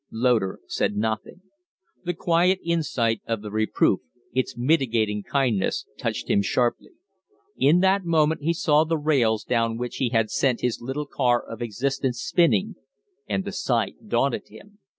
[0.09, 1.43] Loder said nothing.
[2.05, 3.99] The quiet insight of the reproof,
[4.33, 6.93] its mitigating kindness, touched him sharply.
[7.55, 11.39] In that moment he saw the rails down which he had sent his little car
[11.45, 12.77] of existence spinning,
[13.29, 14.79] and the sight daunted him.